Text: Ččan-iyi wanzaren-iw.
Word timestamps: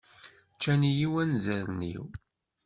Ččan-iyi 0.53 1.07
wanzaren-iw. 1.11 2.05